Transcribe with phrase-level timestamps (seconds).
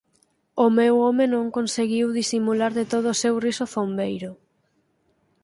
[0.65, 4.31] O meu home non conseguiu disimular de todo o seu riso zombeiro.